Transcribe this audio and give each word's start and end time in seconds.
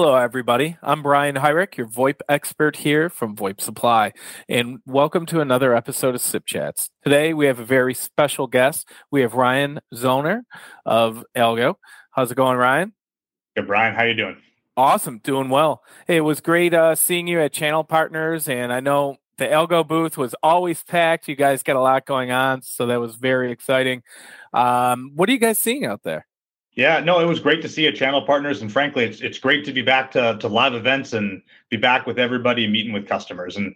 Hello, 0.00 0.14
everybody. 0.14 0.76
I'm 0.80 1.02
Brian 1.02 1.34
Hyrick, 1.34 1.76
your 1.76 1.88
VoIP 1.88 2.20
expert 2.28 2.76
here 2.76 3.10
from 3.10 3.34
VoIP 3.34 3.60
Supply, 3.60 4.12
and 4.48 4.78
welcome 4.86 5.26
to 5.26 5.40
another 5.40 5.74
episode 5.74 6.14
of 6.14 6.20
SIP 6.20 6.46
Chats. 6.46 6.90
Today, 7.02 7.34
we 7.34 7.46
have 7.46 7.58
a 7.58 7.64
very 7.64 7.94
special 7.94 8.46
guest. 8.46 8.88
We 9.10 9.22
have 9.22 9.34
Ryan 9.34 9.80
Zoehner 9.92 10.42
of 10.86 11.24
Algo. 11.36 11.74
How's 12.12 12.30
it 12.30 12.36
going, 12.36 12.56
Ryan? 12.56 12.92
Good, 13.56 13.66
Brian. 13.66 13.92
How 13.92 14.04
you 14.04 14.14
doing? 14.14 14.36
Awesome, 14.76 15.18
doing 15.18 15.48
well. 15.48 15.82
Hey, 16.06 16.18
it 16.18 16.20
was 16.20 16.40
great 16.40 16.74
uh, 16.74 16.94
seeing 16.94 17.26
you 17.26 17.40
at 17.40 17.52
Channel 17.52 17.82
Partners, 17.82 18.48
and 18.48 18.72
I 18.72 18.78
know 18.78 19.16
the 19.36 19.46
Algo 19.46 19.84
booth 19.84 20.16
was 20.16 20.32
always 20.44 20.80
packed. 20.84 21.26
You 21.26 21.34
guys 21.34 21.64
got 21.64 21.74
a 21.74 21.80
lot 21.80 22.06
going 22.06 22.30
on, 22.30 22.62
so 22.62 22.86
that 22.86 23.00
was 23.00 23.16
very 23.16 23.50
exciting. 23.50 24.04
Um, 24.52 25.10
what 25.16 25.28
are 25.28 25.32
you 25.32 25.40
guys 25.40 25.58
seeing 25.58 25.84
out 25.84 26.04
there? 26.04 26.28
Yeah, 26.78 27.00
no, 27.00 27.18
it 27.18 27.24
was 27.24 27.40
great 27.40 27.60
to 27.62 27.68
see 27.68 27.86
a 27.86 27.92
channel 27.92 28.22
partners, 28.22 28.62
and 28.62 28.70
frankly, 28.70 29.04
it's 29.04 29.20
it's 29.20 29.40
great 29.40 29.64
to 29.64 29.72
be 29.72 29.82
back 29.82 30.12
to 30.12 30.38
to 30.38 30.46
live 30.46 30.74
events 30.74 31.12
and 31.12 31.42
be 31.70 31.76
back 31.76 32.06
with 32.06 32.20
everybody 32.20 32.68
meeting 32.68 32.92
with 32.92 33.08
customers. 33.08 33.56
And 33.56 33.74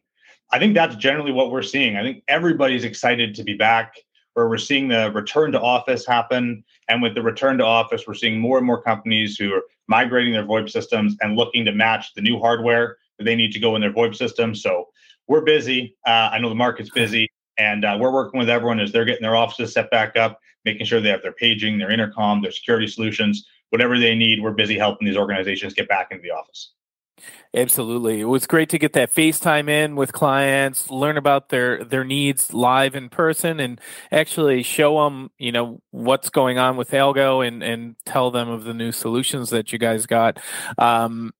I 0.52 0.60
think 0.60 0.74
that's 0.74 0.94
generally 0.94 1.32
what 1.32 1.50
we're 1.50 1.62
seeing. 1.62 1.96
I 1.96 2.02
think 2.02 2.22
everybody's 2.28 2.84
excited 2.84 3.34
to 3.34 3.42
be 3.42 3.54
back, 3.54 3.96
where 4.34 4.48
we're 4.48 4.56
seeing 4.56 4.86
the 4.86 5.10
return 5.10 5.50
to 5.50 5.60
office 5.60 6.06
happen, 6.06 6.62
and 6.88 7.02
with 7.02 7.16
the 7.16 7.22
return 7.22 7.58
to 7.58 7.64
office, 7.64 8.04
we're 8.06 8.14
seeing 8.14 8.38
more 8.38 8.56
and 8.56 8.66
more 8.68 8.80
companies 8.80 9.36
who 9.36 9.52
are 9.52 9.64
migrating 9.88 10.32
their 10.32 10.46
VoIP 10.46 10.70
systems 10.70 11.16
and 11.22 11.36
looking 11.36 11.64
to 11.64 11.72
match 11.72 12.14
the 12.14 12.22
new 12.22 12.38
hardware 12.38 12.98
that 13.18 13.24
they 13.24 13.34
need 13.34 13.50
to 13.50 13.58
go 13.58 13.74
in 13.74 13.80
their 13.80 13.92
VoIP 13.92 14.14
system. 14.14 14.54
So 14.54 14.90
we're 15.26 15.40
busy. 15.40 15.96
Uh, 16.06 16.30
I 16.30 16.38
know 16.38 16.48
the 16.48 16.54
market's 16.54 16.90
busy, 16.90 17.28
and 17.62 17.84
uh, 17.84 17.96
we're 18.00 18.12
working 18.12 18.38
with 18.38 18.50
everyone 18.50 18.80
as 18.80 18.92
they're 18.92 19.04
getting 19.04 19.22
their 19.22 19.36
offices 19.36 19.72
set 19.72 19.90
back 19.90 20.16
up 20.16 20.38
making 20.64 20.86
sure 20.86 21.00
they 21.00 21.08
have 21.08 21.22
their 21.22 21.32
paging, 21.32 21.78
their 21.78 21.90
intercom, 21.90 22.42
their 22.42 22.52
security 22.52 22.86
solutions, 22.86 23.46
whatever 23.70 23.98
they 23.98 24.14
need. 24.14 24.42
We're 24.42 24.52
busy 24.52 24.78
helping 24.78 25.06
these 25.06 25.16
organizations 25.16 25.74
get 25.74 25.88
back 25.88 26.08
into 26.10 26.22
the 26.22 26.30
office. 26.30 26.72
Absolutely. 27.54 28.20
It 28.20 28.24
was 28.24 28.46
great 28.46 28.68
to 28.70 28.78
get 28.78 28.94
that 28.94 29.14
FaceTime 29.14 29.68
in 29.68 29.94
with 29.94 30.12
clients, 30.12 30.90
learn 30.90 31.16
about 31.16 31.50
their 31.50 31.84
their 31.84 32.04
needs 32.04 32.52
live 32.54 32.96
in 32.96 33.10
person 33.10 33.60
and 33.60 33.80
actually 34.10 34.62
show 34.62 35.04
them, 35.04 35.30
you 35.38 35.52
know, 35.52 35.80
what's 35.90 36.30
going 36.30 36.58
on 36.58 36.76
with 36.76 36.90
Algo 36.90 37.46
and 37.46 37.62
and 37.62 37.96
tell 38.06 38.30
them 38.30 38.48
of 38.48 38.64
the 38.64 38.74
new 38.74 38.90
solutions 38.90 39.50
that 39.50 39.72
you 39.72 39.78
guys 39.78 40.06
got. 40.06 40.40
Um, 40.78 41.32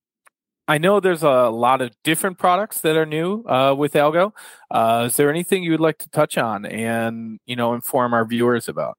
I 0.69 0.79
know 0.79 1.01
there's 1.01 1.23
a 1.23 1.51
lot 1.51 1.83
of 1.83 1.91
different 2.05 2.39
products 2.39 2.81
that 2.81 2.97
are 2.97 3.07
new 3.07 3.45
uh, 3.45 3.75
with 3.77 3.95
Algo. 3.95 4.33
Uh, 4.71 5.05
is 5.07 5.17
there 5.17 5.29
anything 5.29 5.63
you 5.63 5.73
would 5.73 5.81
like 5.81 5.99
to 5.99 6.09
touch 6.11 6.39
on 6.39 6.65
and, 6.67 7.41
you 7.47 7.57
know, 7.57 7.75
inform 7.75 8.15
our 8.15 8.25
viewers 8.25 8.69
about? 8.69 8.97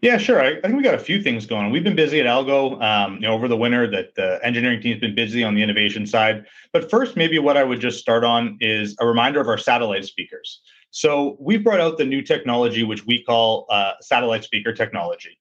Yeah, 0.00 0.16
sure. 0.16 0.40
I, 0.40 0.58
I, 0.58 0.60
think 0.60 0.76
we 0.76 0.82
got 0.82 0.94
a 0.94 0.98
few 0.98 1.20
things 1.20 1.44
going. 1.44 1.70
We've 1.70 1.82
been 1.82 1.96
busy 1.96 2.20
at 2.20 2.26
Algo, 2.26 2.80
um, 2.80 3.14
you 3.14 3.22
know, 3.22 3.34
over 3.34 3.48
the 3.48 3.56
winter. 3.56 3.90
That 3.90 4.14
the 4.14 4.38
engineering 4.44 4.80
team's 4.80 5.00
been 5.00 5.14
busy 5.14 5.42
on 5.42 5.56
the 5.56 5.62
innovation 5.62 6.06
side. 6.06 6.46
But 6.72 6.88
first, 6.88 7.16
maybe 7.16 7.40
what 7.40 7.56
I 7.56 7.64
would 7.64 7.80
just 7.80 7.98
start 7.98 8.22
on 8.22 8.56
is 8.60 8.96
a 9.00 9.06
reminder 9.06 9.40
of 9.40 9.48
our 9.48 9.58
satellite 9.58 10.04
speakers. 10.04 10.60
So 10.90 11.36
we've 11.40 11.64
brought 11.64 11.80
out 11.80 11.98
the 11.98 12.04
new 12.04 12.22
technology, 12.22 12.84
which 12.84 13.06
we 13.06 13.24
call 13.24 13.66
uh, 13.70 13.94
satellite 14.00 14.44
speaker 14.44 14.72
technology. 14.72 15.38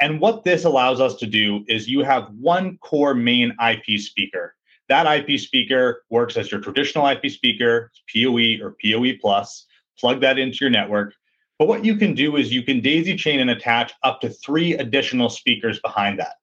And 0.00 0.20
what 0.20 0.44
this 0.44 0.64
allows 0.64 1.00
us 1.00 1.14
to 1.16 1.26
do 1.26 1.64
is 1.68 1.88
you 1.88 2.02
have 2.02 2.28
one 2.38 2.78
core 2.78 3.14
main 3.14 3.54
IP 3.64 4.00
speaker. 4.00 4.56
That 4.90 5.06
IP 5.06 5.40
speaker 5.40 6.02
works 6.10 6.36
as 6.36 6.50
your 6.52 6.60
traditional 6.60 7.06
IP 7.06 7.30
speaker, 7.30 7.90
PoE 8.14 8.58
or 8.62 8.76
PoE 8.84 9.12
plus. 9.18 9.66
Plug 9.98 10.20
that 10.20 10.38
into 10.38 10.58
your 10.60 10.70
network 10.70 11.14
but 11.60 11.68
what 11.68 11.84
you 11.84 11.96
can 11.96 12.14
do 12.14 12.36
is 12.36 12.50
you 12.50 12.62
can 12.62 12.80
daisy 12.80 13.14
chain 13.14 13.38
and 13.38 13.50
attach 13.50 13.92
up 14.02 14.22
to 14.22 14.30
three 14.30 14.72
additional 14.72 15.28
speakers 15.28 15.78
behind 15.80 16.18
that. 16.18 16.36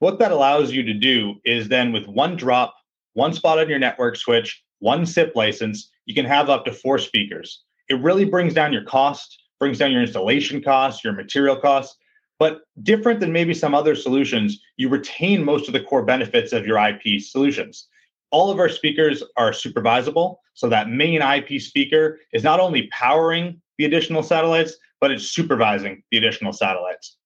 What 0.00 0.18
that 0.18 0.32
allows 0.32 0.72
you 0.72 0.82
to 0.82 0.92
do 0.92 1.36
is 1.44 1.68
then 1.68 1.92
with 1.92 2.08
one 2.08 2.34
drop, 2.34 2.74
one 3.12 3.32
spot 3.32 3.60
on 3.60 3.68
your 3.68 3.78
network 3.78 4.16
switch, 4.16 4.60
one 4.80 5.06
SIP 5.06 5.36
license, 5.36 5.92
you 6.06 6.16
can 6.16 6.24
have 6.24 6.50
up 6.50 6.64
to 6.64 6.72
four 6.72 6.98
speakers. 6.98 7.62
It 7.88 8.00
really 8.00 8.24
brings 8.24 8.54
down 8.54 8.72
your 8.72 8.82
cost, 8.82 9.40
brings 9.60 9.78
down 9.78 9.92
your 9.92 10.02
installation 10.02 10.60
costs, 10.60 11.04
your 11.04 11.12
material 11.12 11.54
costs. 11.54 11.96
But 12.38 12.62
different 12.82 13.20
than 13.20 13.32
maybe 13.32 13.54
some 13.54 13.74
other 13.74 13.94
solutions, 13.94 14.60
you 14.76 14.88
retain 14.88 15.44
most 15.44 15.68
of 15.68 15.72
the 15.72 15.80
core 15.80 16.04
benefits 16.04 16.52
of 16.52 16.66
your 16.66 16.78
IP 16.78 17.20
solutions. 17.22 17.88
All 18.30 18.50
of 18.50 18.58
our 18.58 18.68
speakers 18.68 19.22
are 19.36 19.52
supervisable. 19.52 20.36
So 20.54 20.68
that 20.68 20.90
main 20.90 21.22
IP 21.22 21.60
speaker 21.60 22.20
is 22.32 22.42
not 22.44 22.60
only 22.60 22.88
powering 22.88 23.60
the 23.78 23.84
additional 23.84 24.22
satellites, 24.22 24.74
but 25.00 25.10
it's 25.10 25.30
supervising 25.30 26.02
the 26.10 26.18
additional 26.18 26.52
satellites. 26.52 27.16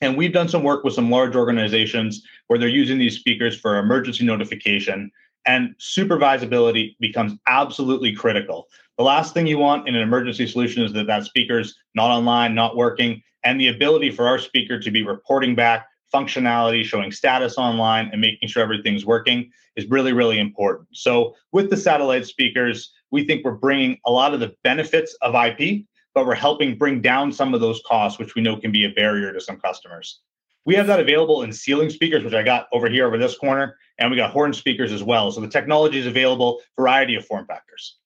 And 0.00 0.16
we've 0.16 0.32
done 0.32 0.48
some 0.48 0.62
work 0.62 0.82
with 0.82 0.94
some 0.94 1.10
large 1.10 1.36
organizations 1.36 2.22
where 2.46 2.58
they're 2.58 2.68
using 2.68 2.98
these 2.98 3.18
speakers 3.18 3.58
for 3.58 3.76
emergency 3.76 4.24
notification, 4.24 5.10
and 5.46 5.74
supervisability 5.78 6.96
becomes 7.00 7.32
absolutely 7.46 8.14
critical. 8.14 8.68
The 8.96 9.04
last 9.04 9.34
thing 9.34 9.46
you 9.46 9.58
want 9.58 9.88
in 9.88 9.94
an 9.94 10.02
emergency 10.02 10.46
solution 10.46 10.82
is 10.82 10.92
that 10.94 11.06
that 11.06 11.24
speaker's 11.24 11.74
not 11.94 12.10
online, 12.10 12.54
not 12.54 12.76
working, 12.76 13.22
and 13.44 13.60
the 13.60 13.68
ability 13.68 14.10
for 14.10 14.26
our 14.26 14.38
speaker 14.38 14.78
to 14.78 14.90
be 14.90 15.02
reporting 15.02 15.54
back 15.54 15.86
functionality, 16.12 16.84
showing 16.84 17.12
status 17.12 17.56
online, 17.56 18.08
and 18.12 18.20
making 18.20 18.48
sure 18.48 18.62
everything's 18.62 19.06
working 19.06 19.50
is 19.76 19.86
really, 19.86 20.12
really 20.12 20.38
important. 20.38 20.88
So, 20.92 21.36
with 21.52 21.70
the 21.70 21.76
satellite 21.76 22.26
speakers, 22.26 22.92
we 23.10 23.24
think 23.24 23.44
we're 23.44 23.52
bringing 23.52 23.98
a 24.06 24.10
lot 24.10 24.34
of 24.34 24.40
the 24.40 24.54
benefits 24.64 25.16
of 25.22 25.34
IP 25.34 25.84
but 26.14 26.26
we're 26.26 26.34
helping 26.34 26.76
bring 26.76 27.00
down 27.00 27.32
some 27.32 27.54
of 27.54 27.60
those 27.60 27.82
costs, 27.86 28.18
which 28.18 28.34
we 28.34 28.42
know 28.42 28.56
can 28.56 28.72
be 28.72 28.84
a 28.84 28.90
barrier 28.90 29.32
to 29.32 29.40
some 29.40 29.58
customers. 29.60 30.20
We 30.66 30.74
have 30.74 30.86
that 30.88 31.00
available 31.00 31.42
in 31.42 31.52
ceiling 31.52 31.90
speakers, 31.90 32.22
which 32.22 32.34
I 32.34 32.42
got 32.42 32.66
over 32.72 32.88
here 32.88 33.06
over 33.06 33.16
this 33.16 33.36
corner, 33.36 33.76
and 33.98 34.10
we 34.10 34.16
got 34.16 34.30
horn 34.30 34.52
speakers 34.52 34.92
as 34.92 35.02
well. 35.02 35.30
So 35.32 35.40
the 35.40 35.48
technology 35.48 35.98
is 35.98 36.06
available, 36.06 36.60
variety 36.76 37.14
of 37.14 37.24
form 37.26 37.46
factors. 37.46 37.96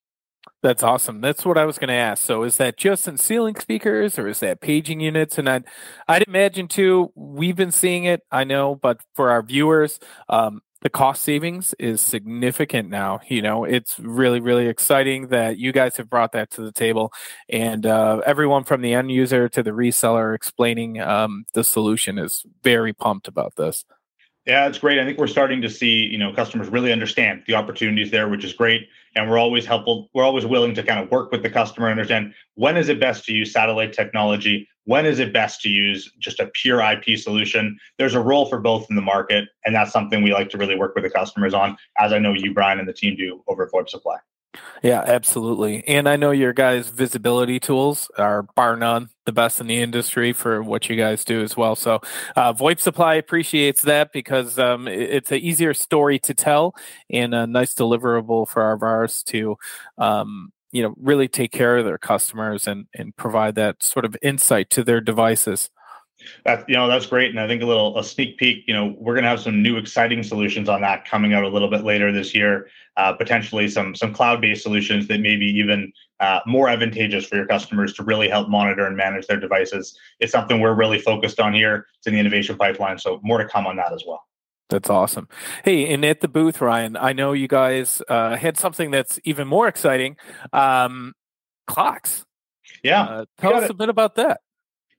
That's 0.65 0.83
awesome. 0.83 1.21
That's 1.21 1.45
what 1.45 1.59
I 1.59 1.67
was 1.67 1.77
going 1.79 1.89
to 1.89 1.95
ask. 1.95 2.25
So, 2.25 2.43
is 2.43 2.57
that 2.57 2.79
just 2.79 3.07
in 3.07 3.19
ceiling 3.19 3.57
speakers, 3.57 4.19
or 4.19 4.27
is 4.29 4.41
that 4.41 4.63
paging 4.63 4.99
units? 5.01 5.37
And 5.37 5.47
I'd, 5.47 5.65
I'd 6.09 6.25
imagine 6.27 6.69
too. 6.69 7.13
We've 7.15 7.55
been 7.55 7.71
seeing 7.71 8.05
it, 8.05 8.23
I 8.33 8.45
know, 8.45 8.75
but 8.75 9.03
for 9.15 9.31
our 9.31 9.43
viewers, 9.43 10.01
um, 10.31 10.63
the 10.81 10.89
cost 10.89 11.23
savings 11.23 11.75
is 11.79 12.01
significant 12.01 12.89
now. 12.89 13.21
You 13.29 13.43
know, 13.43 13.65
it's 13.65 14.01
really, 14.01 14.41
really 14.41 14.67
exciting 14.67 15.29
that 15.29 15.59
you 15.59 15.71
guys 15.71 15.99
have 15.99 16.09
brought 16.09 16.33
that 16.33 16.51
to 16.53 16.63
the 16.63 16.73
table, 16.73 17.13
and 17.51 17.85
uh, 17.85 18.23
everyone 18.25 18.65
from 18.65 18.81
the 18.81 18.95
end 18.95 19.11
user 19.13 19.51
to 19.51 19.63
the 19.63 19.73
reseller 19.73 20.35
explaining 20.35 20.99
um, 20.99 21.45
the 21.53 21.63
solution 21.65 22.19
is 22.19 22.43
very 22.63 22.95
pumped 22.95 23.29
about 23.29 23.57
this. 23.57 23.85
Yeah, 24.47 24.67
it's 24.67 24.79
great. 24.79 24.99
I 24.99 25.07
think 25.07 25.19
we're 25.19 25.27
starting 25.27 25.63
to 25.63 25.71
see, 25.71 26.03
you 26.05 26.19
know, 26.19 26.31
customers 26.31 26.69
really 26.69 26.93
understand 26.93 27.45
the 27.47 27.55
opportunities 27.55 28.11
there, 28.11 28.29
which 28.29 28.45
is 28.45 28.53
great. 28.53 28.89
And 29.17 29.31
we're 29.31 29.39
always 29.39 29.65
helpful. 29.65 30.11
We're 30.13 30.25
always 30.25 30.45
willing 30.45 30.75
to 30.75 30.83
kind 30.83 31.01
of 31.01 31.11
work 31.11 31.33
with 31.33 31.43
the 31.43 31.49
customer, 31.49 31.89
understand 31.89 32.35
when 32.55 32.77
is 32.77 32.91
it 32.91 33.01
best 33.01 33.25
to 33.25 33.33
use 33.33 33.53
satellite 33.53 33.95
technology, 33.95 34.69
when 34.85 35.07
is 35.07 35.19
it 35.19 35.33
best 35.33 35.63
to 35.63 35.71
use 35.71 36.13
just 36.19 36.41
a 36.41 36.49
pure 36.49 36.83
IP 36.83 37.19
solution. 37.19 37.79
There's 37.97 38.15
a 38.15 38.21
role 38.21 38.45
for 38.45 38.61
both 38.61 38.87
in 38.91 38.97
the 38.97 39.03
market, 39.03 39.49
and 39.65 39.75
that's 39.75 39.93
something 39.93 40.23
we 40.23 40.35
like 40.35 40.51
to 40.51 40.59
really 40.59 40.77
work 40.77 40.95
with 40.95 41.05
the 41.05 41.11
customers 41.11 41.55
on, 41.55 41.79
as 41.99 42.13
I 42.13 42.19
know 42.19 42.35
you, 42.35 42.53
Brian, 42.53 42.79
and 42.79 42.87
the 42.87 42.93
team 42.93 43.17
do 43.17 43.43
over 43.47 43.65
at 43.65 43.73
VoIP 43.73 43.89
Supply. 43.89 44.17
Yeah, 44.83 45.03
absolutely. 45.07 45.83
And 45.89 46.09
I 46.09 46.17
know 46.17 46.31
your 46.31 46.53
guys' 46.53 46.89
visibility 46.89 47.59
tools 47.59 48.11
are 48.19 48.43
bar 48.55 48.77
none 48.77 49.09
the 49.25 49.33
best 49.33 49.61
in 49.61 49.67
the 49.67 49.81
industry 49.81 50.33
for 50.33 50.63
what 50.63 50.89
you 50.89 50.97
guys 50.97 51.25
do 51.25 51.43
as 51.43 51.57
well. 51.57 51.75
So, 51.75 52.01
uh, 52.37 52.53
VoIP 52.53 52.81
Supply 52.81 53.15
appreciates 53.15 53.83
that 53.83 54.13
because 54.13 54.59
um, 54.59 54.87
it's 54.87 55.33
an 55.33 55.39
easier 55.39 55.73
story 55.75 56.19
to 56.21 56.35
tell 56.35 56.75
and 57.11 57.35
a 57.35 57.47
nice 57.47 57.75
deliverable 57.75 58.47
for 58.47 58.63
our 58.63 58.77
VARs 58.77 59.23
to, 59.25 59.57
um, 59.99 60.53
you 60.73 60.83
know, 60.83 60.95
really 61.01 61.29
take 61.29 61.53
care 61.53 61.79
of 61.79 61.85
their 61.85 61.99
customers 61.99 62.67
and 62.67 62.87
and 62.95 63.17
provide 63.17 63.55
that 63.55 63.83
sort 63.83 64.05
of 64.05 64.17
insight 64.23 64.71
to 64.71 64.85
their 64.85 65.01
devices. 65.01 65.71
That 66.45 66.69
you 66.69 66.75
know 66.75 66.89
that's 66.89 67.07
great, 67.07 67.31
and 67.31 67.41
I 67.41 67.47
think 67.47 67.63
a 67.63 67.67
little 67.67 67.99
a 67.99 68.05
sneak 68.05 68.39
peek. 68.39 68.65
You 68.67 68.75
know, 68.75 68.95
we're 68.99 69.15
going 69.15 69.25
to 69.25 69.31
have 69.31 69.41
some 69.41 69.63
new 69.63 69.77
exciting 69.77 70.23
solutions 70.23 70.69
on 70.69 70.81
that 70.83 71.05
coming 71.05 71.35
out 71.35 71.45
a 71.45 71.49
little 71.49 71.69
bit 71.69 71.85
later 71.85 72.13
this 72.13 72.35
year. 72.35 72.69
Uh, 72.97 73.13
potentially 73.13 73.69
some 73.69 73.95
some 73.95 74.13
cloud 74.13 74.41
based 74.41 74.63
solutions 74.63 75.09
that 75.09 75.21
may 75.21 75.37
be 75.37 75.47
even 75.47 75.93
uh, 76.21 76.41
more 76.47 76.69
advantageous 76.69 77.27
for 77.27 77.37
your 77.37 77.47
customers 77.47 77.93
to 77.95 78.03
really 78.05 78.29
help 78.29 78.49
monitor 78.49 78.87
and 78.87 78.97
manage 78.97 79.27
their 79.27 79.41
devices. 79.41 79.99
It's 80.21 80.33
something 80.33 80.61
we're 80.61 80.75
really 80.75 81.01
focused 81.01 81.41
on 81.41 81.53
here. 81.53 81.87
It's 81.99 82.07
in 82.07 82.15
the 82.15 82.21
innovation 82.21 82.57
pipeline, 82.57 82.99
so 82.99 83.21
more 83.23 83.39
to 83.39 83.49
come 83.49 83.67
on 83.67 83.77
that 83.77 83.93
as 83.93 84.05
well. 84.07 84.25
That's 84.71 84.89
awesome. 84.89 85.29
Hey, 85.65 85.93
and 85.93 86.05
at 86.05 86.21
the 86.21 86.29
booth, 86.29 86.61
Ryan, 86.61 86.97
I 86.97 87.13
know 87.13 87.33
you 87.33 87.49
guys 87.49 88.01
uh, 88.09 88.37
had 88.37 88.57
something 88.57 88.91
that's 88.91 89.21
even 89.25 89.47
more 89.47 89.69
exciting. 89.69 90.17
Um, 90.53 91.13
clocks. 91.67 92.25
Yeah. 92.83 93.03
Uh, 93.03 93.25
tell 93.39 93.55
us 93.55 93.65
it. 93.65 93.71
a 93.71 93.75
bit 93.75 93.89
about 93.89 94.15
that. 94.17 94.41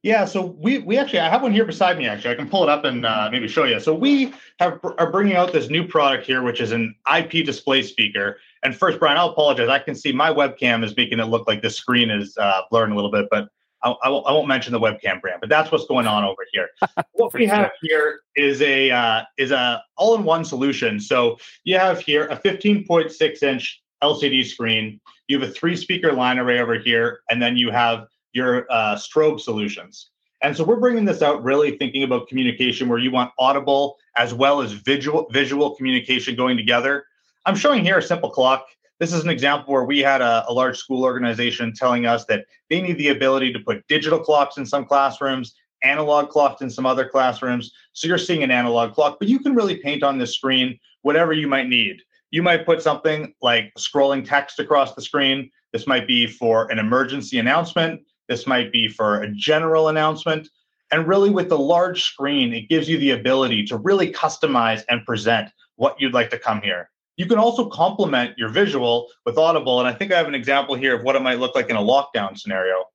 Yeah, 0.06 0.25
so 0.25 0.56
we 0.60 0.78
we 0.78 1.00
actually 1.00 1.18
I 1.18 1.30
have 1.30 1.42
one 1.42 1.52
here 1.52 1.66
beside 1.66 1.98
me. 1.98 2.07
Actually, 2.07 2.36
I 2.36 2.36
can 2.36 2.48
pull 2.48 2.62
it 2.62 2.69
up 2.69 2.86
and 2.86 3.07
uh, 3.07 3.28
maybe 3.31 3.48
show 3.48 3.63
you. 3.63 3.80
So 3.80 3.92
we 3.92 4.36
have 4.60 4.80
are 5.00 5.12
bringing 5.12 5.36
out 5.36 5.52
this 5.52 5.72
new 5.72 5.84
product 5.84 6.28
here, 6.28 6.44
which 6.44 6.62
is 6.62 6.72
an 6.72 6.94
IP 7.12 7.44
display 7.44 7.81
speaker. 7.81 8.38
And 8.62 8.78
first, 8.78 9.00
Brian, 9.00 9.18
I'll 9.18 9.31
apologize. 9.31 9.68
I 9.68 9.80
can 9.80 9.96
see 9.96 10.12
my 10.12 10.30
webcam 10.30 10.84
is 10.84 10.96
making 10.96 11.18
it 11.18 11.25
look 11.25 11.48
like 11.48 11.63
the 11.63 11.72
screen 11.72 12.12
is 12.12 12.38
uh, 12.38 12.62
blurring 12.69 12.92
a 12.92 12.96
little 12.96 13.10
bit, 13.10 13.25
but 13.31 13.50
I, 13.81 13.96
I, 14.04 14.10
won't, 14.10 14.28
I, 14.28 14.31
won't, 14.31 14.48
mention 14.48 14.74
the 14.74 14.80
webcam 14.80 15.19
brand, 15.22 15.40
but 15.42 15.50
that's 15.50 15.72
what's 15.72 15.88
going 15.88 16.06
on 16.06 16.24
over 16.24 16.46
here. 16.54 16.69
what 17.13 17.34
we 17.34 17.48
have 17.48 17.72
here 17.81 18.19
is 18.36 18.62
a 18.62 18.92
uh, 18.92 19.24
is 19.40 19.50
a 19.50 19.81
all 19.98 20.13
in 20.13 20.24
one 20.24 20.46
solution. 20.46 21.00
So 21.00 21.40
you 21.63 21.80
have 21.80 22.00
here 22.00 22.28
a 22.28 22.38
15.6 22.38 23.42
inch 23.42 23.81
LCD 24.04 24.46
screen. 24.46 25.01
You 25.28 25.40
have 25.40 25.50
a 25.50 25.51
three 25.51 25.75
speaker 25.75 26.12
line 26.12 26.38
array 26.38 26.60
over 26.60 26.78
here, 26.78 27.22
and 27.28 27.42
then 27.42 27.58
you 27.58 27.72
have 27.72 28.06
your 28.36 28.68
uh, 28.70 28.96
strobe 28.96 29.40
solutions. 29.40 30.10
And 30.44 30.56
so 30.56 30.64
we're 30.64 30.80
bringing 30.80 31.06
this 31.06 31.22
out 31.22 31.44
really 31.44 31.78
thinking 31.78 32.04
about 32.04 32.28
communication 32.28 32.90
where 32.90 33.00
you 33.00 33.10
want 33.10 33.32
audible 33.40 33.96
as 34.18 34.34
well 34.34 34.62
as 34.62 34.74
visual 34.74 35.28
visual 35.32 35.76
communication 35.76 36.36
going 36.36 36.58
together. 36.58 37.06
I'm 37.46 37.56
showing 37.56 37.84
here 37.84 37.98
a 37.98 38.02
simple 38.02 38.30
clock. 38.30 38.66
This 39.00 39.14
is 39.14 39.24
an 39.24 39.30
example 39.30 39.74
where 39.74 39.86
we 39.86 40.00
had 40.00 40.22
a, 40.22 40.46
a, 40.48 40.54
large 40.54 40.78
school 40.78 41.04
organization 41.04 41.74
telling 41.74 42.06
us 42.06 42.26
that 42.26 42.46
they 42.70 42.82
need 42.82 42.98
the 42.98 43.10
ability 43.10 43.52
to 43.54 43.60
put 43.60 43.88
digital 43.88 44.20
clocks 44.20 44.58
in 44.58 44.66
some 44.66 44.86
classrooms, 44.86 45.56
analog 45.84 46.30
clocks 46.30 46.62
in 46.62 46.70
some 46.70 46.86
other 46.86 47.08
classrooms. 47.08 47.72
So 47.94 48.08
you're 48.08 48.18
seeing 48.18 48.44
an 48.44 48.52
analog 48.52 48.94
clock, 48.94 49.18
but 49.20 49.28
you 49.28 49.40
can 49.40 49.56
really 49.56 49.78
paint 49.78 50.04
on 50.04 50.18
the 50.18 50.28
screen 50.28 50.80
whatever 51.02 51.34
you 51.34 51.48
might 51.48 51.68
need. 51.68 52.02
You 52.32 52.44
might 52.44 52.66
put 52.66 52.82
something 52.82 53.34
like 53.42 53.74
scrolling 53.78 54.28
text 54.28 54.60
across 54.60 54.94
the 54.94 55.02
screen. 55.02 55.50
This 55.72 55.88
might 55.88 56.08
be 56.08 56.28
for 56.28 56.72
an 56.72 56.80
emergency 56.80 57.40
announcement. 57.40 58.02
This 58.27 58.48
might 58.48 58.72
be 58.72 58.88
for 58.88 59.22
a 59.22 59.31
general 59.31 59.89
announcement. 59.89 60.50
And 60.92 61.07
really, 61.07 61.30
with 61.30 61.50
the 61.50 61.57
large 61.57 62.04
screen, 62.04 62.54
it 62.54 62.69
gives 62.69 62.88
you 62.88 62.98
the 62.98 63.12
ability 63.12 63.66
to 63.66 63.77
really 63.77 64.12
customize 64.12 64.83
and 64.89 65.06
present 65.06 65.50
what 65.75 66.00
you'd 66.00 66.13
like 66.13 66.30
to 66.30 66.39
come 66.39 66.62
here. 66.62 66.89
You 67.18 67.25
can 67.25 67.38
also 67.38 67.69
complement 67.69 68.38
your 68.38 68.50
visual 68.50 69.07
with 69.25 69.38
Audible. 69.38 69.80
And 69.80 69.88
I 69.88 69.94
think 69.94 70.12
I 70.12 70.18
have 70.18 70.27
an 70.27 70.36
example 70.36 70.75
here 70.75 70.95
of 70.95 71.04
what 71.04 71.16
it 71.16 71.22
might 71.22 71.39
look 71.39 71.56
like 71.56 71.69
in 71.69 71.75
a 71.75 71.81
lockdown 71.81 72.38
scenario. 72.38 72.86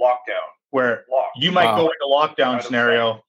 Lockdown. 0.00 0.46
Where 0.70 1.04
Lock. 1.10 1.30
you 1.36 1.52
might 1.52 1.66
wow. 1.66 1.76
go 1.76 1.82
into 1.84 2.06
lockdown 2.10 2.62
scenario, 2.62 3.22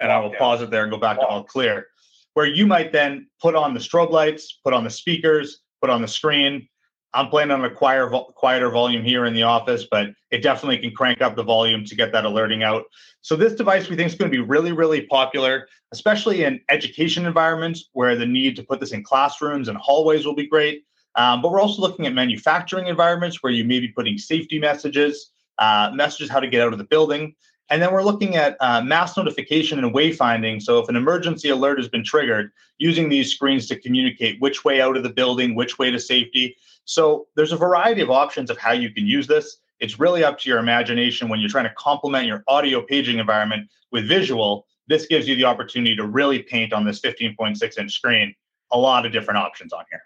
and 0.00 0.10
lockdown. 0.10 0.14
I 0.14 0.20
will 0.20 0.34
pause 0.34 0.62
it 0.62 0.70
there 0.70 0.82
and 0.82 0.90
go 0.90 0.98
back 0.98 1.18
Lock. 1.18 1.28
to 1.28 1.32
all 1.32 1.44
clear, 1.44 1.86
where 2.34 2.46
you 2.46 2.66
might 2.66 2.92
then 2.92 3.28
put 3.40 3.54
on 3.54 3.74
the 3.74 3.80
strobe 3.80 4.10
lights, 4.10 4.58
put 4.64 4.72
on 4.72 4.84
the 4.84 4.90
speakers, 4.90 5.60
put 5.80 5.90
on 5.90 6.02
the 6.02 6.08
screen, 6.08 6.68
I'm 7.14 7.28
planning 7.28 7.52
on 7.52 7.64
a 7.64 7.70
quieter, 7.70 8.08
quieter 8.08 8.70
volume 8.70 9.04
here 9.04 9.26
in 9.26 9.34
the 9.34 9.42
office, 9.42 9.86
but 9.90 10.08
it 10.30 10.42
definitely 10.42 10.78
can 10.78 10.92
crank 10.92 11.20
up 11.20 11.36
the 11.36 11.42
volume 11.42 11.84
to 11.84 11.94
get 11.94 12.10
that 12.12 12.24
alerting 12.24 12.62
out. 12.62 12.84
So 13.20 13.36
this 13.36 13.54
device 13.54 13.88
we 13.88 13.96
think 13.96 14.10
is 14.10 14.14
going 14.14 14.30
to 14.30 14.36
be 14.36 14.42
really, 14.42 14.72
really 14.72 15.02
popular, 15.02 15.68
especially 15.92 16.44
in 16.44 16.60
education 16.70 17.26
environments 17.26 17.90
where 17.92 18.16
the 18.16 18.26
need 18.26 18.56
to 18.56 18.62
put 18.62 18.80
this 18.80 18.92
in 18.92 19.04
classrooms 19.04 19.68
and 19.68 19.76
hallways 19.76 20.24
will 20.24 20.34
be 20.34 20.46
great. 20.46 20.84
Um, 21.14 21.42
but 21.42 21.52
we're 21.52 21.60
also 21.60 21.82
looking 21.82 22.06
at 22.06 22.14
manufacturing 22.14 22.86
environments 22.86 23.42
where 23.42 23.52
you 23.52 23.64
may 23.64 23.80
be 23.80 23.88
putting 23.88 24.16
safety 24.16 24.58
messages, 24.58 25.32
uh, 25.58 25.90
messages 25.94 26.30
how 26.30 26.40
to 26.40 26.46
get 26.46 26.62
out 26.62 26.72
of 26.72 26.78
the 26.78 26.84
building. 26.84 27.34
And 27.70 27.80
then 27.80 27.92
we're 27.92 28.02
looking 28.02 28.36
at 28.36 28.56
uh, 28.60 28.82
mass 28.82 29.16
notification 29.16 29.78
and 29.78 29.94
wayfinding. 29.94 30.62
So 30.62 30.78
if 30.78 30.88
an 30.88 30.96
emergency 30.96 31.48
alert 31.48 31.78
has 31.78 31.88
been 31.88 32.04
triggered, 32.04 32.50
using 32.78 33.08
these 33.08 33.32
screens 33.32 33.66
to 33.68 33.78
communicate 33.78 34.40
which 34.40 34.64
way 34.64 34.80
out 34.80 34.96
of 34.96 35.02
the 35.02 35.10
building, 35.10 35.54
which 35.54 35.78
way 35.78 35.90
to 35.90 35.98
safety. 35.98 36.56
So 36.84 37.28
there's 37.36 37.52
a 37.52 37.56
variety 37.56 38.00
of 38.00 38.10
options 38.10 38.50
of 38.50 38.58
how 38.58 38.72
you 38.72 38.90
can 38.90 39.06
use 39.06 39.26
this. 39.26 39.58
It's 39.80 39.98
really 39.98 40.22
up 40.22 40.38
to 40.40 40.48
your 40.48 40.58
imagination 40.58 41.28
when 41.28 41.40
you're 41.40 41.48
trying 41.48 41.64
to 41.64 41.74
complement 41.76 42.26
your 42.26 42.44
audio 42.46 42.82
paging 42.82 43.18
environment 43.18 43.68
with 43.90 44.06
visual. 44.06 44.66
This 44.88 45.06
gives 45.06 45.26
you 45.28 45.36
the 45.36 45.44
opportunity 45.44 45.96
to 45.96 46.06
really 46.06 46.42
paint 46.42 46.72
on 46.72 46.84
this 46.84 47.00
15.6 47.00 47.78
inch 47.78 47.92
screen 47.92 48.34
a 48.70 48.78
lot 48.78 49.06
of 49.06 49.12
different 49.12 49.38
options 49.38 49.72
on 49.72 49.84
here. 49.90 50.02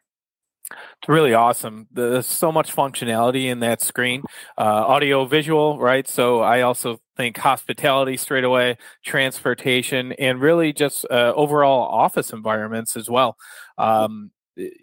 It's 0.70 1.08
really 1.08 1.35
awesome. 1.35 1.87
There's 1.91 2.26
so 2.26 2.50
much 2.50 2.75
functionality 2.75 3.44
in 3.44 3.61
that 3.61 3.81
screen, 3.82 4.23
uh, 4.58 4.62
audio, 4.62 5.25
visual, 5.25 5.79
right? 5.79 6.08
So 6.08 6.41
I 6.41 6.62
also 6.62 7.00
think 7.16 7.36
hospitality 7.36 8.16
straight 8.16 8.44
away, 8.44 8.78
transportation, 9.04 10.12
and 10.12 10.40
really 10.40 10.72
just 10.72 11.04
uh, 11.10 11.32
overall 11.34 11.88
office 11.88 12.32
environments 12.32 12.96
as 12.96 13.08
well. 13.08 13.36
Um, 13.78 14.30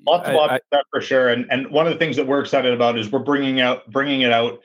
Lots 0.06 0.30
of 0.30 0.35
options 0.35 0.62
for 0.91 1.01
sure. 1.01 1.30
And 1.30 1.47
and 1.50 1.71
one 1.71 1.88
of 1.88 1.94
the 1.94 1.97
things 1.97 2.15
that 2.18 2.27
we're 2.27 2.41
excited 2.41 2.74
about 2.74 2.97
is 2.97 3.12
we're 3.12 3.19
bringing 3.19 3.59
out 3.59 3.89
bringing 3.89 4.21
it 4.21 4.31
out 4.31 4.59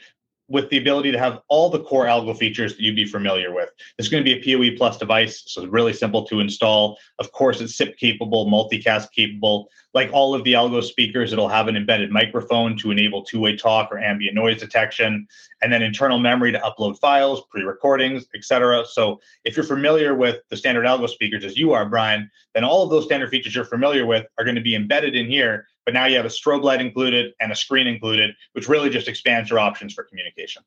with 0.49 0.69
the 0.70 0.79
ability 0.79 1.12
to 1.12 1.19
have 1.19 1.41
all 1.49 1.69
the 1.69 1.82
core 1.82 2.06
algo 2.06 2.37
features 2.37 2.75
that 2.75 2.82
you'd 2.82 2.97
be 2.97 3.05
familiar 3.05 3.55
with. 3.55 3.69
It's 3.99 4.09
going 4.09 4.25
to 4.25 4.35
be 4.35 4.38
a 4.38 4.56
PoE 4.56 4.76
plus 4.76 4.97
device, 4.97 5.43
so 5.47 5.62
it's 5.62 5.71
really 5.71 5.93
simple 5.93 6.25
to 6.26 6.41
install. 6.41 6.99
Of 7.19 7.32
course, 7.32 7.61
it's 7.61 7.76
SIP 7.76 7.99
capable, 7.99 8.47
multicast 8.47 9.12
capable. 9.12 9.69
Like 9.94 10.11
all 10.12 10.35
of 10.35 10.44
the 10.44 10.52
algo 10.52 10.82
speakers, 10.82 11.32
it'll 11.32 11.49
have 11.49 11.67
an 11.67 11.76
embedded 11.76 12.11
microphone 12.11 12.76
to 12.79 12.90
enable 12.90 13.25
two-way 13.25 13.56
talk 13.56 13.90
or 13.90 13.99
ambient 13.99 14.35
noise 14.35 14.61
detection, 14.61 15.26
and 15.62 15.73
then 15.73 15.82
internal 15.82 16.19
memory 16.19 16.52
to 16.52 16.58
upload 16.58 16.99
files, 16.99 17.43
pre-recordings, 17.50 18.26
etc. 18.35 18.85
So 18.87 19.20
if 19.44 19.56
you're 19.56 19.64
familiar 19.64 20.14
with 20.14 20.40
the 20.50 20.56
standard 20.56 20.85
algo 20.85 21.08
speakers 21.08 21.44
as 21.44 21.56
you 21.56 21.73
are, 21.73 21.88
Brian, 21.88 22.31
then 22.55 22.64
all 22.64 22.82
of 22.82 22.90
those 22.90 23.05
standard 23.05 23.31
features 23.31 23.55
you're 23.55 23.64
familiar 23.64 24.05
with 24.06 24.26
are 24.38 24.44
going 24.44 24.56
to 24.56 24.61
be 24.61 24.75
embedded 24.75 25.17
in 25.17 25.26
here 25.26 25.67
but 25.88 25.94
now 25.94 26.05
you 26.05 26.17
have 26.17 26.26
a 26.26 26.29
strobe 26.29 26.62
light 26.62 26.82
included 26.82 27.32
and 27.40 27.50
a 27.50 27.56
screen 27.56 27.87
included, 27.87 28.35
which 28.52 28.69
really 28.69 28.90
just 28.90 29.08
expands 29.08 29.49
your 29.49 29.58
options 29.58 29.94
for 29.94 30.05
communication. 30.05 30.62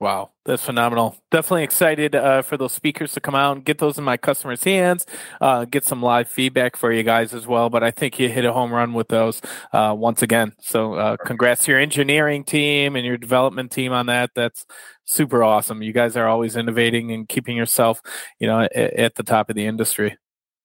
Wow, 0.00 0.30
that's 0.44 0.62
phenomenal. 0.64 1.16
Definitely 1.32 1.64
excited 1.64 2.14
uh, 2.14 2.42
for 2.42 2.56
those 2.56 2.72
speakers 2.72 3.10
to 3.14 3.20
come 3.20 3.34
out 3.34 3.56
and 3.56 3.64
get 3.64 3.78
those 3.78 3.98
in 3.98 4.04
my 4.04 4.16
customers' 4.16 4.62
hands, 4.62 5.04
uh, 5.40 5.64
get 5.64 5.84
some 5.84 6.00
live 6.00 6.28
feedback 6.28 6.76
for 6.76 6.92
you 6.92 7.02
guys 7.02 7.34
as 7.34 7.48
well. 7.48 7.68
But 7.68 7.82
I 7.82 7.90
think 7.90 8.16
you 8.20 8.28
hit 8.28 8.44
a 8.44 8.52
home 8.52 8.72
run 8.72 8.92
with 8.92 9.08
those 9.08 9.42
uh, 9.72 9.96
once 9.98 10.22
again. 10.22 10.54
So 10.60 10.94
uh, 10.94 11.16
congrats 11.26 11.64
to 11.64 11.72
your 11.72 11.80
engineering 11.80 12.44
team 12.44 12.94
and 12.94 13.04
your 13.04 13.16
development 13.16 13.72
team 13.72 13.92
on 13.92 14.06
that. 14.06 14.30
That's 14.36 14.64
super 15.04 15.42
awesome. 15.42 15.82
You 15.82 15.92
guys 15.92 16.16
are 16.16 16.28
always 16.28 16.54
innovating 16.54 17.10
and 17.10 17.28
keeping 17.28 17.56
yourself, 17.56 18.00
you 18.38 18.46
know, 18.46 18.60
at, 18.60 18.72
at 18.76 19.14
the 19.16 19.24
top 19.24 19.50
of 19.50 19.56
the 19.56 19.66
industry. 19.66 20.16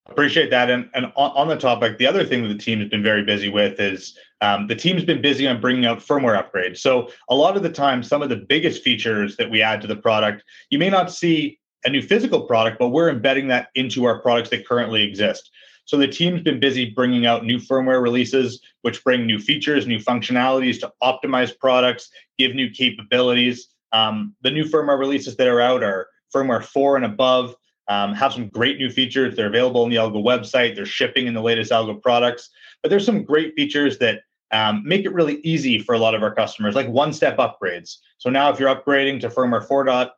Appreciate 0.10 0.50
that. 0.50 0.70
And, 0.70 0.90
and 0.94 1.06
on, 1.16 1.32
on, 1.32 1.48
the 1.48 1.56
topic, 1.56 1.98
the 1.98 2.08
other 2.08 2.26
thing 2.26 2.44
that 2.44 2.50
the 2.50 2.58
team 2.58 2.80
has 2.82 2.90
been 2.90 3.04
very 3.04 3.24
busy 3.24 3.48
with 3.48 3.80
is 3.80 4.18
um, 4.42 4.68
the 4.68 4.76
team's 4.76 5.06
been 5.06 5.22
busy 5.22 5.48
on 5.48 5.62
bringing 5.62 5.86
out 5.86 6.00
firmware 6.00 6.42
upgrades. 6.42 6.80
So 6.80 7.10
a 7.30 7.36
lot 7.36 7.56
of 7.56 7.64
the 7.64 7.70
time, 7.70 8.04
some 8.04 8.22
of 8.22 8.28
the 8.28 8.36
biggest 8.36 8.84
features 8.84 9.38
that 9.38 9.50
we 9.50 9.62
add 9.62 9.80
to 9.82 9.88
the 9.88 9.96
product, 9.96 10.44
you 10.70 10.78
may 10.78 10.90
not 10.90 11.10
see 11.10 11.58
a 11.86 11.90
new 11.90 12.02
physical 12.02 12.42
product, 12.42 12.80
but 12.80 12.90
we're 12.90 13.10
embedding 13.10 13.48
that 13.48 13.70
into 13.76 14.04
our 14.04 14.22
products 14.22 14.50
that 14.50 14.68
currently 14.68 15.04
exist. 15.04 15.50
So 15.86 15.98
the 15.98 16.08
team's 16.08 16.42
been 16.42 16.60
busy 16.60 16.90
bringing 16.90 17.26
out 17.26 17.46
new 17.46 17.58
firmware 17.58 18.02
releases, 18.02 18.62
which 18.82 19.04
bring 19.04 19.26
new 19.26 19.40
features, 19.40 19.88
new 19.88 20.00
functionalities 20.00 20.80
to 20.82 20.92
optimize 21.02 21.58
products, 21.58 22.10
give 22.38 22.56
new 22.56 22.70
capabilities. 22.70 23.70
Um, 23.94 24.36
the 24.42 24.52
new 24.52 24.66
firmware 24.66 25.00
releases 25.00 25.36
that 25.38 25.48
are 25.48 25.62
out 25.62 25.84
are 25.84 26.08
firmware 26.34 26.64
four 26.64 26.96
and 26.98 27.06
above 27.06 27.56
um, 27.88 28.14
have 28.14 28.34
some 28.34 28.50
great 28.50 28.78
new 28.78 28.90
features. 28.90 29.36
They're 29.36 29.48
available 29.48 29.84
on 29.84 29.90
the 29.90 29.98
Algo 29.98 30.24
website. 30.24 30.76
They're 30.76 30.86
shipping 30.86 31.28
in 31.28 31.34
the 31.34 31.42
latest 31.42 31.72
Algo 31.72 32.02
products. 32.02 32.50
But 32.82 32.90
there's 32.90 33.06
some 33.06 33.24
great 33.24 33.54
features 33.56 33.98
that 34.00 34.22
um, 34.52 34.84
make 34.86 35.06
it 35.06 35.14
really 35.14 35.40
easy 35.44 35.80
for 35.80 35.96
a 35.96 36.00
lot 36.00 36.16
of 36.16 36.22
our 36.22 36.34
customers, 36.34 36.76
like 36.76 36.88
one-step 36.88 37.38
upgrades. 37.38 37.98
So 38.20 38.30
now, 38.30 38.52
if 38.52 38.60
you're 38.60 38.74
upgrading 38.74 39.22
to 39.22 39.30
firmware 39.30 39.68
4. 39.68 39.86
Dot 39.86 40.14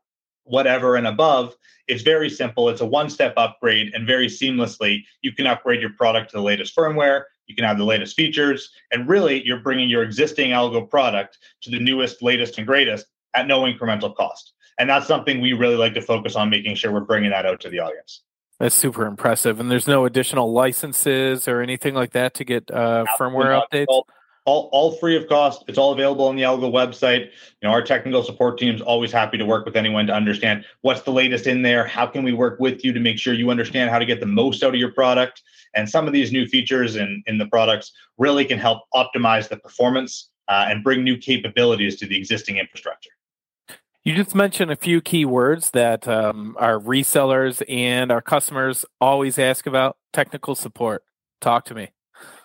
whatever 0.45 0.95
and 0.95 1.07
above, 1.07 1.55
it's 1.87 2.03
very 2.03 2.29
simple. 2.29 2.69
It's 2.69 2.81
a 2.81 2.85
one-step 2.85 3.33
upgrade, 3.35 3.93
and 3.93 4.07
very 4.07 4.27
seamlessly, 4.27 5.03
you 5.21 5.31
can 5.33 5.47
upgrade 5.47 5.81
your 5.81 5.91
product 5.91 6.31
to 6.31 6.37
the 6.37 6.43
latest 6.43 6.75
firmware. 6.75 7.23
You 7.47 7.55
can 7.55 7.65
have 7.65 7.77
the 7.77 7.83
latest 7.83 8.15
features, 8.15 8.71
and 8.91 9.07
really, 9.07 9.45
you're 9.45 9.59
bringing 9.59 9.89
your 9.89 10.03
existing 10.03 10.51
Algo 10.51 10.89
product 10.89 11.37
to 11.61 11.69
the 11.69 11.79
newest, 11.79 12.23
latest, 12.23 12.57
and 12.57 12.65
greatest 12.65 13.07
at 13.35 13.47
no 13.47 13.63
incremental 13.63 14.15
cost. 14.15 14.53
And 14.77 14.89
that's 14.89 15.07
something 15.07 15.41
we 15.41 15.53
really 15.53 15.75
like 15.77 15.93
to 15.93 16.01
focus 16.01 16.35
on 16.35 16.49
making 16.49 16.75
sure 16.75 16.91
we're 16.91 17.01
bringing 17.01 17.31
that 17.31 17.45
out 17.45 17.59
to 17.61 17.69
the 17.69 17.79
audience. 17.79 18.21
That's 18.59 18.75
super 18.75 19.05
impressive. 19.05 19.59
And 19.59 19.69
there's 19.69 19.87
no 19.87 20.05
additional 20.05 20.51
licenses 20.51 21.47
or 21.47 21.61
anything 21.61 21.93
like 21.93 22.11
that 22.11 22.33
to 22.35 22.45
get 22.45 22.71
uh, 22.71 23.05
firmware 23.19 23.61
updates? 23.61 23.85
All, 23.89 24.07
all, 24.45 24.69
all, 24.71 24.91
free 24.93 25.17
of 25.17 25.27
cost. 25.27 25.65
It's 25.67 25.77
all 25.77 25.91
available 25.91 26.27
on 26.27 26.35
the 26.35 26.43
Algo 26.43 26.71
website. 26.71 27.25
You 27.25 27.67
know, 27.67 27.71
our 27.71 27.81
technical 27.81 28.23
support 28.23 28.57
team 28.57 28.75
is 28.75 28.81
always 28.81 29.11
happy 29.11 29.37
to 29.37 29.45
work 29.45 29.65
with 29.65 29.75
anyone 29.75 30.07
to 30.07 30.13
understand 30.13 30.63
what's 30.81 31.01
the 31.01 31.11
latest 31.11 31.47
in 31.47 31.63
there. 31.63 31.85
How 31.85 32.05
can 32.05 32.23
we 32.23 32.31
work 32.31 32.59
with 32.59 32.85
you 32.85 32.93
to 32.93 32.99
make 32.99 33.17
sure 33.17 33.33
you 33.33 33.49
understand 33.49 33.89
how 33.89 33.99
to 33.99 34.05
get 34.05 34.19
the 34.19 34.25
most 34.25 34.63
out 34.63 34.73
of 34.73 34.79
your 34.79 34.91
product? 34.91 35.41
And 35.73 35.89
some 35.89 36.07
of 36.07 36.13
these 36.13 36.31
new 36.31 36.45
features 36.45 36.95
in, 36.95 37.23
in 37.25 37.37
the 37.37 37.47
products 37.47 37.91
really 38.17 38.45
can 38.45 38.59
help 38.59 38.83
optimize 38.93 39.49
the 39.49 39.57
performance 39.57 40.29
uh, 40.47 40.67
and 40.69 40.83
bring 40.83 41.03
new 41.03 41.17
capabilities 41.17 41.97
to 41.97 42.05
the 42.05 42.15
existing 42.15 42.57
infrastructure. 42.57 43.09
You 44.05 44.13
just 44.13 44.35
mentioned 44.35 44.69
a 44.69 44.75
few 44.75 45.01
key 45.01 45.25
words 45.25 45.71
that 45.71 46.07
um, 46.07 46.55
our 46.59 46.77
resellers 46.77 47.63
and 47.67 48.11
our 48.11 48.21
customers 48.21 48.85
always 49.01 49.39
ask 49.39 49.65
about 49.65 49.97
technical 50.13 50.53
support. 50.53 51.03
Talk 51.41 51.65
to 51.65 51.73
me. 51.73 51.89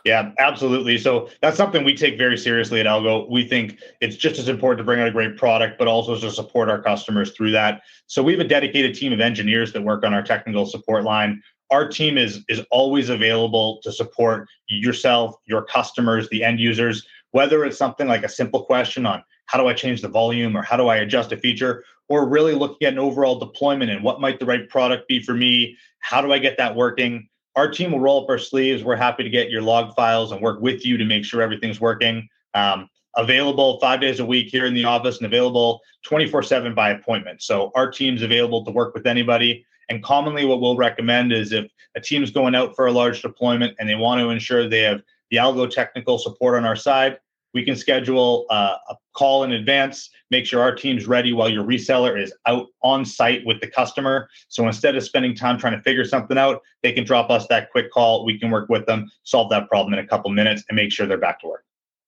Yeah, 0.06 0.32
absolutely. 0.38 0.96
So 0.96 1.28
that's 1.42 1.58
something 1.58 1.84
we 1.84 1.94
take 1.94 2.16
very 2.16 2.38
seriously 2.38 2.80
at 2.80 2.86
Algo. 2.86 3.28
We 3.28 3.46
think 3.46 3.78
it's 4.00 4.16
just 4.16 4.40
as 4.40 4.48
important 4.48 4.78
to 4.78 4.84
bring 4.84 5.00
out 5.00 5.08
a 5.08 5.10
great 5.10 5.36
product, 5.36 5.78
but 5.78 5.86
also 5.86 6.18
to 6.18 6.30
support 6.30 6.70
our 6.70 6.80
customers 6.80 7.32
through 7.32 7.50
that. 7.50 7.82
So 8.06 8.22
we 8.22 8.32
have 8.32 8.40
a 8.40 8.48
dedicated 8.48 8.94
team 8.94 9.12
of 9.12 9.20
engineers 9.20 9.70
that 9.74 9.82
work 9.82 10.02
on 10.02 10.14
our 10.14 10.22
technical 10.22 10.64
support 10.64 11.04
line. 11.04 11.42
Our 11.70 11.86
team 11.86 12.16
is 12.16 12.42
is 12.48 12.62
always 12.70 13.10
available 13.10 13.80
to 13.82 13.92
support 13.92 14.48
yourself, 14.66 15.34
your 15.44 15.62
customers, 15.62 16.26
the 16.30 16.42
end 16.42 16.58
users, 16.58 17.06
whether 17.32 17.66
it's 17.66 17.76
something 17.76 18.08
like 18.08 18.24
a 18.24 18.30
simple 18.30 18.64
question 18.64 19.04
on 19.04 19.22
how 19.50 19.58
do 19.58 19.66
I 19.66 19.74
change 19.74 20.00
the 20.00 20.08
volume 20.08 20.56
or 20.56 20.62
how 20.62 20.76
do 20.76 20.86
I 20.86 20.98
adjust 20.98 21.32
a 21.32 21.36
feature, 21.36 21.82
or 22.08 22.28
really 22.28 22.54
looking 22.54 22.86
at 22.86 22.92
an 22.92 23.00
overall 23.00 23.36
deployment 23.36 23.90
and 23.90 24.04
what 24.04 24.20
might 24.20 24.38
the 24.38 24.46
right 24.46 24.68
product 24.68 25.08
be 25.08 25.20
for 25.20 25.34
me? 25.34 25.76
How 25.98 26.20
do 26.20 26.32
I 26.32 26.38
get 26.38 26.56
that 26.58 26.76
working? 26.76 27.28
Our 27.56 27.68
team 27.68 27.90
will 27.90 27.98
roll 27.98 28.22
up 28.22 28.30
our 28.30 28.38
sleeves. 28.38 28.84
We're 28.84 28.94
happy 28.94 29.24
to 29.24 29.28
get 29.28 29.50
your 29.50 29.60
log 29.60 29.96
files 29.96 30.30
and 30.30 30.40
work 30.40 30.60
with 30.60 30.86
you 30.86 30.96
to 30.98 31.04
make 31.04 31.24
sure 31.24 31.42
everything's 31.42 31.80
working. 31.80 32.28
Um, 32.54 32.88
available 33.16 33.80
five 33.80 34.00
days 34.00 34.20
a 34.20 34.24
week 34.24 34.50
here 34.50 34.66
in 34.66 34.74
the 34.74 34.84
office 34.84 35.16
and 35.16 35.26
available 35.26 35.80
24 36.04 36.44
7 36.44 36.72
by 36.72 36.90
appointment. 36.90 37.42
So 37.42 37.72
our 37.74 37.90
team's 37.90 38.22
available 38.22 38.64
to 38.64 38.70
work 38.70 38.94
with 38.94 39.04
anybody. 39.04 39.66
And 39.88 40.00
commonly, 40.00 40.44
what 40.44 40.60
we'll 40.60 40.76
recommend 40.76 41.32
is 41.32 41.50
if 41.50 41.68
a 41.96 42.00
team's 42.00 42.30
going 42.30 42.54
out 42.54 42.76
for 42.76 42.86
a 42.86 42.92
large 42.92 43.20
deployment 43.20 43.74
and 43.80 43.88
they 43.88 43.96
want 43.96 44.20
to 44.20 44.30
ensure 44.30 44.68
they 44.68 44.82
have 44.82 45.02
the 45.32 45.38
algo 45.38 45.68
technical 45.68 46.18
support 46.18 46.56
on 46.56 46.64
our 46.64 46.76
side, 46.76 47.18
we 47.54 47.64
can 47.64 47.76
schedule 47.76 48.46
uh, 48.50 48.76
a 48.88 48.96
call 49.14 49.44
in 49.44 49.52
advance, 49.52 50.10
make 50.30 50.46
sure 50.46 50.62
our 50.62 50.74
team's 50.74 51.06
ready 51.06 51.32
while 51.32 51.48
your 51.48 51.64
reseller 51.64 52.20
is 52.20 52.32
out 52.46 52.66
on 52.82 53.04
site 53.04 53.44
with 53.44 53.60
the 53.60 53.66
customer. 53.66 54.28
So 54.48 54.66
instead 54.66 54.96
of 54.96 55.02
spending 55.02 55.34
time 55.34 55.58
trying 55.58 55.76
to 55.76 55.82
figure 55.82 56.04
something 56.04 56.38
out, 56.38 56.62
they 56.82 56.92
can 56.92 57.04
drop 57.04 57.30
us 57.30 57.46
that 57.48 57.70
quick 57.70 57.90
call. 57.90 58.24
We 58.24 58.38
can 58.38 58.50
work 58.50 58.68
with 58.68 58.86
them, 58.86 59.10
solve 59.24 59.50
that 59.50 59.68
problem 59.68 59.92
in 59.94 59.98
a 59.98 60.06
couple 60.06 60.30
minutes, 60.30 60.64
and 60.68 60.76
make 60.76 60.92
sure 60.92 61.06
they're 61.06 61.18
back 61.18 61.40
to 61.40 61.48
work. 61.48 61.64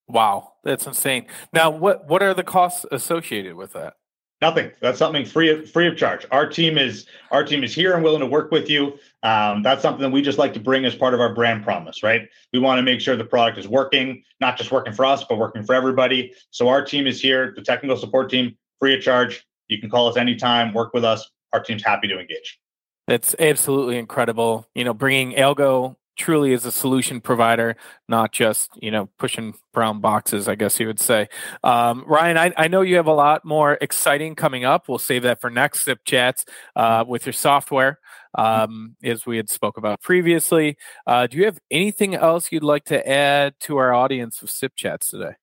Wow, 0.08 0.54
that's 0.64 0.86
insane. 0.86 1.26
Now, 1.52 1.70
what 1.70 2.06
what 2.08 2.22
are 2.22 2.34
the 2.34 2.42
costs 2.42 2.84
associated 2.90 3.54
with 3.54 3.72
that? 3.72 3.94
Nothing. 4.42 4.72
That's 4.80 4.98
something 4.98 5.24
free 5.24 5.50
of 5.50 5.70
free 5.70 5.86
of 5.86 5.96
charge. 5.96 6.26
Our 6.32 6.48
team 6.48 6.76
is 6.76 7.06
our 7.30 7.44
team 7.44 7.62
is 7.62 7.72
here 7.72 7.94
and 7.94 8.02
willing 8.02 8.18
to 8.18 8.26
work 8.26 8.50
with 8.50 8.68
you. 8.68 8.98
Um, 9.22 9.62
that's 9.62 9.82
something 9.82 10.02
that 10.02 10.10
we 10.10 10.20
just 10.20 10.36
like 10.36 10.52
to 10.54 10.60
bring 10.60 10.84
as 10.84 10.96
part 10.96 11.14
of 11.14 11.20
our 11.20 11.32
brand 11.32 11.62
promise, 11.62 12.02
right? 12.02 12.28
We 12.52 12.58
want 12.58 12.78
to 12.78 12.82
make 12.82 13.00
sure 13.00 13.14
the 13.14 13.24
product 13.24 13.56
is 13.56 13.68
working, 13.68 14.24
not 14.40 14.58
just 14.58 14.72
working 14.72 14.94
for 14.94 15.04
us, 15.04 15.22
but 15.22 15.38
working 15.38 15.62
for 15.62 15.76
everybody. 15.76 16.34
So 16.50 16.66
our 16.66 16.84
team 16.84 17.06
is 17.06 17.20
here, 17.20 17.52
the 17.54 17.62
technical 17.62 17.96
support 17.96 18.30
team, 18.30 18.56
free 18.80 18.96
of 18.96 19.00
charge. 19.00 19.46
You 19.68 19.80
can 19.80 19.88
call 19.88 20.08
us 20.08 20.16
anytime, 20.16 20.74
work 20.74 20.92
with 20.92 21.04
us. 21.04 21.30
Our 21.52 21.62
team's 21.62 21.84
happy 21.84 22.08
to 22.08 22.18
engage. 22.18 22.58
That's 23.06 23.36
absolutely 23.38 23.96
incredible. 23.96 24.66
You 24.74 24.82
know, 24.82 24.92
bringing 24.92 25.36
Algo 25.36 25.94
truly 26.16 26.52
is 26.52 26.64
a 26.64 26.72
solution 26.72 27.20
provider, 27.20 27.76
not 28.08 28.32
just 28.32 28.70
you 28.80 28.90
know 28.90 29.08
pushing 29.18 29.54
brown 29.72 30.00
boxes. 30.00 30.48
I 30.48 30.54
guess 30.54 30.78
you 30.78 30.86
would 30.86 31.00
say. 31.00 31.28
Um, 31.62 32.04
Ryan, 32.06 32.38
I, 32.38 32.52
I, 32.56 32.68
know 32.68 32.82
you 32.82 32.96
have 32.96 33.06
a 33.06 33.12
lot 33.12 33.44
more 33.44 33.78
exciting 33.80 34.34
coming 34.34 34.64
up. 34.64 34.88
We'll 34.88 34.98
save 34.98 35.22
that 35.22 35.40
for 35.40 35.50
next 35.50 35.84
Sip 35.84 36.00
Chats 36.04 36.44
uh, 36.76 37.04
with 37.06 37.26
your 37.26 37.32
software, 37.32 37.98
um, 38.36 38.96
as 39.02 39.26
we 39.26 39.36
had 39.36 39.50
spoke 39.50 39.76
about 39.76 40.00
previously. 40.00 40.76
Uh, 41.06 41.26
do 41.26 41.38
you 41.38 41.44
have 41.44 41.58
anything 41.70 42.14
else 42.14 42.52
you'd 42.52 42.62
like 42.62 42.84
to 42.84 43.08
add 43.08 43.54
to 43.60 43.76
our 43.76 43.92
audience 43.92 44.42
of 44.42 44.50
Sip 44.50 44.72
Chats 44.76 45.10
today? 45.10 45.34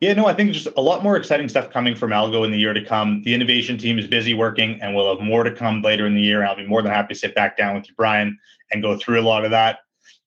Yeah, 0.00 0.14
no, 0.14 0.26
I 0.26 0.34
think 0.34 0.52
just 0.52 0.66
a 0.76 0.80
lot 0.80 1.04
more 1.04 1.16
exciting 1.16 1.48
stuff 1.48 1.70
coming 1.70 1.94
from 1.94 2.10
Algo 2.10 2.44
in 2.44 2.50
the 2.50 2.58
year 2.58 2.72
to 2.72 2.84
come. 2.84 3.22
The 3.22 3.34
innovation 3.34 3.78
team 3.78 4.00
is 4.00 4.08
busy 4.08 4.34
working, 4.34 4.80
and 4.82 4.96
we'll 4.96 5.14
have 5.14 5.24
more 5.24 5.44
to 5.44 5.52
come 5.52 5.80
later 5.80 6.08
in 6.08 6.16
the 6.16 6.20
year. 6.20 6.44
I'll 6.44 6.56
be 6.56 6.66
more 6.66 6.82
than 6.82 6.90
happy 6.90 7.14
to 7.14 7.20
sit 7.20 7.36
back 7.36 7.56
down 7.56 7.76
with 7.76 7.88
you, 7.88 7.94
Brian, 7.96 8.36
and 8.72 8.82
go 8.82 8.98
through 8.98 9.20
a 9.20 9.22
lot 9.22 9.44
of 9.44 9.52
that 9.52 9.78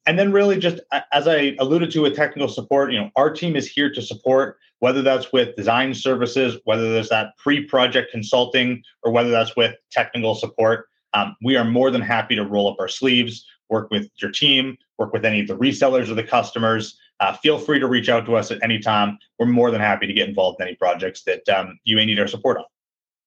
and 0.06 0.18
then 0.18 0.32
really 0.32 0.58
just 0.58 0.80
as 1.12 1.28
i 1.28 1.56
alluded 1.60 1.92
to 1.92 2.02
with 2.02 2.16
technical 2.16 2.48
support 2.48 2.92
you 2.92 3.00
know 3.00 3.10
our 3.16 3.32
team 3.32 3.56
is 3.56 3.68
here 3.68 3.92
to 3.92 4.02
support 4.02 4.58
whether 4.80 5.02
that's 5.02 5.32
with 5.32 5.56
design 5.56 5.94
services 5.94 6.58
whether 6.66 6.92
there's 6.94 7.10
that 7.10 7.38
pre-project 7.38 8.12
consulting 8.12 8.84
or 9.04 9.12
whether 9.12 9.30
that's 9.30 9.56
with 9.56 9.76
technical 9.92 10.36
support. 10.36 10.88
Um, 11.14 11.36
we 11.42 11.56
are 11.56 11.64
more 11.64 11.92
than 11.92 12.02
happy 12.02 12.36
to 12.36 12.44
roll 12.44 12.70
up 12.70 12.78
our 12.80 12.88
sleeves 12.88 13.46
work 13.70 13.90
with 13.90 14.10
your 14.22 14.32
team 14.32 14.78
work 14.98 15.12
with 15.12 15.26
any 15.26 15.42
of 15.42 15.48
the 15.48 15.58
resellers 15.58 16.10
or 16.10 16.14
the 16.14 16.24
customers. 16.24 16.98
Uh, 17.20 17.34
feel 17.34 17.58
free 17.58 17.80
to 17.80 17.88
reach 17.88 18.10
out 18.10 18.26
to 18.26 18.36
us 18.36 18.52
at 18.52 18.62
any 18.64 18.80
time. 18.80 19.18
We're 19.40 19.46
more 19.46 19.72
than 19.72 19.82
happy 19.82 20.08
to 20.08 20.14
get 20.14 20.30
involved 20.30 20.62
in 20.62 20.68
any 20.68 20.76
projects 20.76 21.24
that 21.24 21.48
um, 21.50 21.80
you 21.84 21.96
may 21.96 22.06
need 22.06 22.20
our 22.20 22.28
support 22.28 22.58
on 22.58 22.66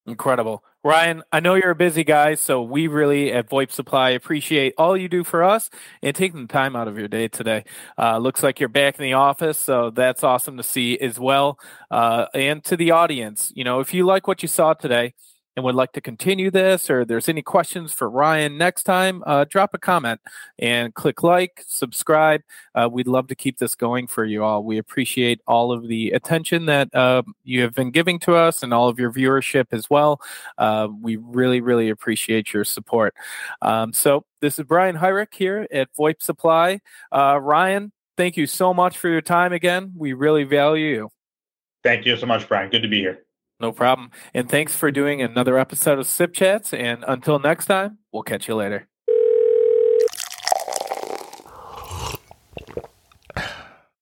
Incredible. 0.08 0.64
Ryan, 0.82 1.22
I 1.32 1.40
know 1.40 1.54
you're 1.54 1.72
a 1.72 1.74
busy 1.76 2.02
guy, 2.02 2.34
so 2.34 2.62
we 2.62 2.86
really 2.86 3.30
at 3.30 3.50
VoIP 3.50 3.70
Supply 3.70 4.10
appreciate 4.10 4.72
all 4.78 4.96
you 4.96 5.06
do 5.06 5.22
for 5.22 5.44
us 5.44 5.68
and 6.02 6.16
taking 6.16 6.40
the 6.42 6.52
time 6.52 6.74
out 6.74 6.88
of 6.88 6.96
your 6.96 7.08
day 7.08 7.28
today. 7.28 7.64
Uh, 7.98 8.16
looks 8.16 8.42
like 8.42 8.58
you're 8.58 8.70
back 8.70 8.98
in 8.98 9.02
the 9.02 9.12
office, 9.12 9.58
so 9.58 9.90
that's 9.90 10.24
awesome 10.24 10.56
to 10.56 10.62
see 10.62 10.98
as 10.98 11.20
well. 11.20 11.58
Uh, 11.90 12.24
and 12.32 12.64
to 12.64 12.74
the 12.74 12.90
audience, 12.92 13.52
you 13.54 13.64
know, 13.64 13.80
if 13.80 13.92
you 13.92 14.06
like 14.06 14.26
what 14.26 14.40
you 14.40 14.48
saw 14.48 14.72
today, 14.72 15.12
and 15.58 15.64
would 15.64 15.74
like 15.74 15.90
to 15.90 16.00
continue 16.00 16.52
this, 16.52 16.88
or 16.88 17.04
there's 17.04 17.28
any 17.28 17.42
questions 17.42 17.92
for 17.92 18.08
Ryan 18.08 18.56
next 18.56 18.84
time, 18.84 19.24
uh, 19.26 19.44
drop 19.44 19.74
a 19.74 19.78
comment 19.78 20.20
and 20.60 20.94
click 20.94 21.24
like, 21.24 21.64
subscribe. 21.66 22.42
Uh, 22.76 22.88
we'd 22.90 23.08
love 23.08 23.26
to 23.26 23.34
keep 23.34 23.58
this 23.58 23.74
going 23.74 24.06
for 24.06 24.24
you 24.24 24.44
all. 24.44 24.62
We 24.62 24.78
appreciate 24.78 25.40
all 25.48 25.72
of 25.72 25.88
the 25.88 26.12
attention 26.12 26.66
that 26.66 26.94
uh, 26.94 27.24
you 27.42 27.62
have 27.62 27.74
been 27.74 27.90
giving 27.90 28.20
to 28.20 28.36
us 28.36 28.62
and 28.62 28.72
all 28.72 28.88
of 28.88 29.00
your 29.00 29.12
viewership 29.12 29.66
as 29.72 29.90
well. 29.90 30.20
Uh, 30.58 30.86
we 31.02 31.16
really, 31.16 31.60
really 31.60 31.90
appreciate 31.90 32.52
your 32.52 32.64
support. 32.64 33.12
Um, 33.60 33.92
so, 33.92 34.24
this 34.40 34.60
is 34.60 34.64
Brian 34.64 34.96
Hyrick 34.96 35.34
here 35.34 35.66
at 35.72 35.88
VoIP 35.98 36.22
Supply. 36.22 36.78
Uh, 37.10 37.40
Ryan, 37.42 37.90
thank 38.16 38.36
you 38.36 38.46
so 38.46 38.72
much 38.72 38.96
for 38.96 39.08
your 39.08 39.22
time 39.22 39.52
again. 39.52 39.92
We 39.96 40.12
really 40.12 40.44
value 40.44 40.86
you. 40.86 41.08
Thank 41.82 42.06
you 42.06 42.16
so 42.16 42.26
much, 42.26 42.46
Brian. 42.46 42.70
Good 42.70 42.82
to 42.82 42.88
be 42.88 43.00
here. 43.00 43.24
No 43.60 43.72
problem. 43.72 44.10
And 44.34 44.48
thanks 44.48 44.76
for 44.76 44.90
doing 44.90 45.20
another 45.20 45.58
episode 45.58 45.98
of 45.98 46.06
Sip 46.06 46.32
Chats. 46.32 46.72
And 46.72 47.04
until 47.06 47.38
next 47.38 47.66
time, 47.66 47.98
we'll 48.12 48.22
catch 48.22 48.46
you 48.48 48.54
later. 48.54 48.88